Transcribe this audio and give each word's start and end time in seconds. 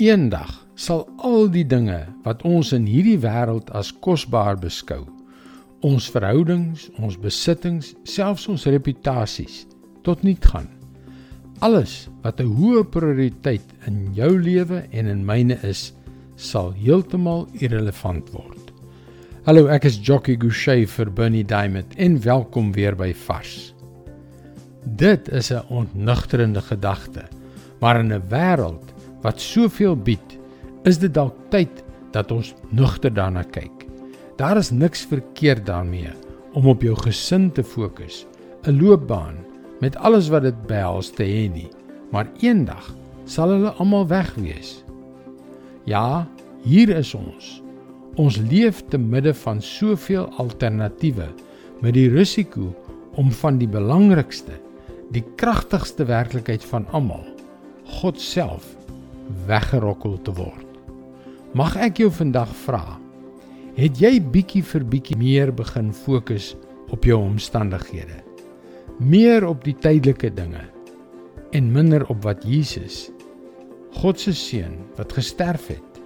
Eendag 0.00 0.54
sal 0.74 1.02
al 1.20 1.50
die 1.52 1.66
dinge 1.68 2.06
wat 2.24 2.40
ons 2.48 2.70
in 2.72 2.86
hierdie 2.88 3.18
wêreld 3.20 3.68
as 3.76 3.90
kosbaar 4.00 4.56
beskou, 4.56 5.02
ons 5.84 6.06
verhoudings, 6.08 6.86
ons 6.96 7.18
besittings, 7.20 7.90
selfs 8.08 8.48
ons 8.48 8.64
reputasies 8.64 9.66
tot 10.06 10.24
nul 10.24 10.38
gaan. 10.40 10.70
Alles 11.60 12.08
wat 12.22 12.40
'n 12.40 12.56
hoë 12.56 12.88
prioriteit 12.88 13.68
in 13.86 14.14
jou 14.14 14.32
lewe 14.40 14.88
en 14.92 15.06
in 15.06 15.26
myne 15.26 15.58
is, 15.62 15.92
sal 16.36 16.72
heeltemal 16.72 17.46
irrelevant 17.60 18.32
word. 18.32 18.72
Hallo, 19.44 19.66
ek 19.66 19.84
is 19.84 20.00
Jockey 20.00 20.36
Gouchee 20.36 20.86
vir 20.86 21.10
Bernie 21.10 21.44
Diamond 21.44 21.94
en 21.98 22.18
welkom 22.18 22.72
weer 22.72 22.96
by 22.96 23.12
Vars. 23.12 23.74
Dit 24.86 25.28
is 25.28 25.52
'n 25.52 25.62
ontnugterende 25.68 26.62
gedagte, 26.62 27.28
maar 27.80 28.00
in 28.00 28.12
'n 28.12 28.22
wêreld 28.30 28.91
wat 29.22 29.40
soveel 29.40 29.96
bied, 29.96 30.38
is 30.88 30.98
dit 30.98 31.12
dalk 31.14 31.36
tyd 31.50 31.82
dat 32.12 32.32
ons 32.34 32.52
nugter 32.70 33.12
daarna 33.14 33.44
kyk. 33.54 33.86
Daar 34.36 34.58
is 34.58 34.70
niks 34.70 35.06
verkeerd 35.06 35.66
daarmee 35.66 36.10
om 36.52 36.66
op 36.68 36.82
jou 36.82 36.96
gesin 36.98 37.50
te 37.52 37.62
fokus, 37.62 38.26
'n 38.66 38.78
loopbaan 38.80 39.36
met 39.80 39.96
alles 39.96 40.28
wat 40.28 40.42
dit 40.42 40.66
behels 40.66 41.10
te 41.10 41.24
hê 41.24 41.50
nie, 41.52 41.70
maar 42.10 42.30
eendag 42.40 42.94
sal 43.24 43.48
hulle 43.48 43.70
almal 43.70 44.06
weg 44.06 44.34
wees. 44.34 44.84
Ja, 45.84 46.28
hier 46.62 46.88
is 46.88 47.14
ons. 47.14 47.62
Ons 48.14 48.36
leef 48.36 48.82
te 48.88 48.98
midde 48.98 49.34
van 49.34 49.60
soveel 49.60 50.28
alternatiewe 50.36 51.28
met 51.80 51.94
die 51.94 52.08
risiko 52.08 52.74
om 53.14 53.30
van 53.30 53.58
die 53.58 53.68
belangrikste, 53.68 54.52
die 55.10 55.24
kragtigste 55.36 56.04
werklikheid 56.04 56.64
van 56.64 56.86
almal, 56.92 57.24
God 57.84 58.20
self 58.20 58.76
weggerokkel 59.46 60.18
te 60.22 60.34
word. 60.36 60.66
Mag 61.52 61.76
ek 61.76 62.00
jou 62.02 62.10
vandag 62.10 62.50
vra, 62.64 62.98
het 63.76 64.00
jy 64.00 64.18
bietjie 64.32 64.62
vir 64.64 64.84
bietjie 64.88 65.16
meer 65.20 65.52
begin 65.52 65.92
fokus 65.92 66.52
op 66.92 67.04
jou 67.08 67.18
omstandighede? 67.20 68.20
Meer 69.00 69.46
op 69.48 69.64
die 69.64 69.74
tydelike 69.74 70.30
dinge 70.36 70.64
en 71.52 71.72
minder 71.72 72.04
op 72.12 72.22
wat 72.24 72.44
Jesus, 72.48 73.10
God 73.92 74.20
se 74.20 74.32
seun 74.36 74.78
wat 74.96 75.12
gesterf 75.12 75.68
het 75.68 76.00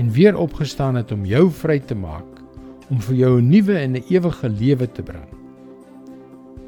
en 0.00 0.10
weer 0.10 0.36
opgestaan 0.40 0.96
het 0.96 1.12
om 1.12 1.26
jou 1.28 1.50
vry 1.52 1.78
te 1.80 1.94
maak 1.94 2.40
om 2.92 3.00
vir 3.00 3.16
jou 3.16 3.40
'n 3.40 3.48
nuwe 3.48 3.76
en 3.78 3.96
'n 3.96 4.04
ewige 4.08 4.48
lewe 4.48 4.86
te 4.92 5.02
bring. 5.02 5.28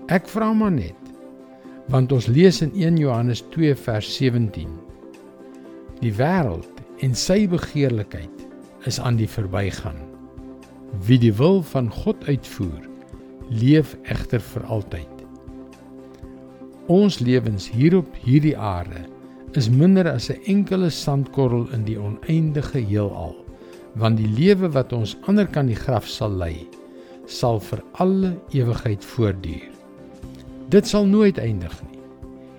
Ek 0.08 0.28
vra 0.28 0.53
maar 0.53 0.73
net 0.73 0.95
want 1.89 2.12
ons 2.12 2.27
lees 2.27 2.62
in 2.62 2.73
1 2.75 2.97
Johannes 2.97 3.45
2 3.55 3.75
vers 3.75 4.17
17 4.17 4.69
Die 6.02 6.12
wêreld 6.12 6.83
en 7.05 7.14
sy 7.16 7.47
begeerlikheid 7.48 8.44
is 8.89 8.98
aan 9.00 9.16
die 9.16 9.28
verbygaan. 9.28 9.98
Wie 11.06 11.19
die 11.19 11.33
wil 11.34 11.62
van 11.72 11.89
God 11.92 12.20
uitvoer, 12.28 12.84
leef 13.48 13.97
egter 14.05 14.42
vir 14.52 14.67
altyd. 14.77 15.12
Ons 16.92 17.19
lewens 17.19 17.70
hier 17.72 17.97
op 17.98 18.19
hierdie 18.22 18.56
aarde 18.56 19.06
is 19.56 19.70
minder 19.72 20.06
as 20.12 20.28
'n 20.30 20.41
enkele 20.44 20.91
sandkorrel 20.91 21.67
in 21.72 21.84
die 21.84 21.98
oneindige 21.98 22.78
heelal, 22.78 23.34
want 23.94 24.17
die 24.17 24.28
lewe 24.28 24.69
wat 24.69 24.92
ons 24.92 25.17
ander 25.27 25.47
kan 25.47 25.67
die 25.67 25.80
graf 25.86 26.06
sal 26.06 26.30
lei, 26.30 26.69
sal 27.27 27.61
vir 27.61 27.83
alle 27.92 28.36
ewigheid 28.52 29.05
voortduur. 29.05 29.70
Dit 30.69 30.86
sal 30.86 31.06
nooit 31.06 31.39
eindig 31.39 31.83
nie. 31.91 31.98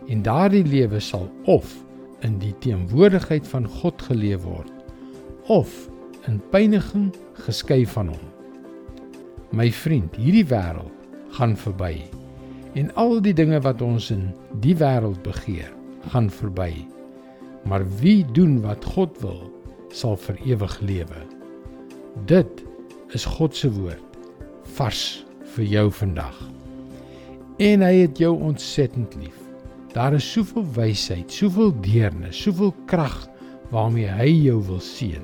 En 0.08 0.22
daardie 0.24 0.64
lewe 0.64 1.00
sal 1.00 1.30
of 1.46 1.87
in 2.28 2.38
die 2.42 2.54
teenwoordigheid 2.64 3.48
van 3.48 3.68
God 3.80 4.02
geleef 4.10 4.44
word 4.44 4.72
of 5.48 5.72
in 6.28 6.42
pyniging 6.52 7.10
geskei 7.46 7.86
van 7.88 8.12
hom. 8.12 8.26
My 9.56 9.70
vriend, 9.72 10.16
hierdie 10.20 10.46
wêreld 10.50 10.92
gaan 11.38 11.56
verby 11.60 11.94
en 12.78 12.92
al 13.00 13.18
die 13.24 13.34
dinge 13.34 13.62
wat 13.64 13.82
ons 13.82 14.12
in 14.14 14.28
die 14.62 14.76
wêreld 14.78 15.22
begeer, 15.26 15.72
gaan 16.12 16.28
verby. 16.30 16.72
Maar 17.68 17.86
wie 18.02 18.22
doen 18.36 18.60
wat 18.62 18.86
God 18.94 19.18
wil, 19.24 19.40
sal 19.90 20.20
vir 20.28 20.38
ewig 20.46 20.78
lewe. 20.84 21.24
Dit 22.30 22.64
is 23.16 23.26
God 23.38 23.56
se 23.56 23.72
woord 23.72 24.04
vars 24.78 25.24
vir 25.56 25.66
jou 25.66 25.88
vandag. 26.04 26.38
En 27.64 27.82
hy 27.82 27.94
het 28.04 28.20
jou 28.22 28.36
ontsettend 28.52 29.16
lief. 29.18 29.47
Daar 29.98 30.14
is 30.14 30.32
soveel 30.32 30.66
wysheid, 30.76 31.32
soveel 31.34 31.72
deernis, 31.82 32.38
soveel 32.38 32.70
krag 32.86 33.16
waarmee 33.74 34.12
hy 34.14 34.28
jou 34.30 34.60
wil 34.68 34.82
seën. 34.84 35.24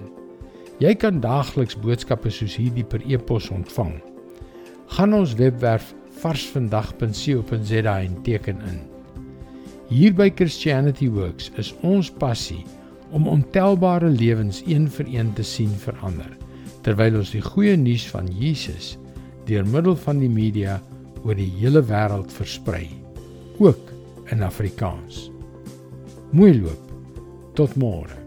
Jy 0.82 0.96
kan 0.98 1.20
daagliks 1.22 1.78
boodskappe 1.78 2.32
soos 2.34 2.56
hierdie 2.58 2.86
per 2.90 3.04
e-pos 3.06 3.52
ontvang. 3.54 3.94
Gaan 4.96 5.14
ons 5.14 5.36
webwerf 5.38 5.92
varsvandag.co.za 6.24 7.96
en 8.00 8.18
teken 8.26 8.66
in. 8.72 8.82
Hier 9.94 10.18
by 10.18 10.32
Christianity 10.34 11.12
Works 11.14 11.52
is 11.62 11.70
ons 11.86 12.10
passie 12.10 12.64
om 13.14 13.30
ontelbare 13.30 14.10
lewens 14.10 14.64
een 14.66 14.90
vir 14.90 15.14
een 15.20 15.34
te 15.38 15.46
sien 15.46 15.74
verander 15.86 16.34
terwyl 16.84 17.22
ons 17.22 17.38
die 17.38 17.46
goeie 17.46 17.78
nuus 17.78 18.10
van 18.10 18.26
Jesus 18.42 18.96
deur 19.46 19.70
middel 19.70 19.94
van 20.02 20.18
die 20.24 20.34
media 20.34 20.82
oor 21.22 21.38
die 21.38 21.52
hele 21.62 21.86
wêreld 21.86 22.34
versprei. 22.34 22.88
Ook 23.62 23.94
in 24.34 24.44
Afrikaans. 24.44 25.30
Mooi 26.34 26.58
loop. 26.58 26.92
Tot 27.54 27.76
môre. 27.78 28.23